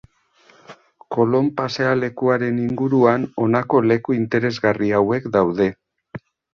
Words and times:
Kolon 1.15 1.51
pasealekuaren 1.59 2.59
inguruan 2.65 3.29
honako 3.45 3.85
leku 3.93 4.19
interesgarri 4.19 4.93
hauek 5.03 5.33
daude. 5.41 5.75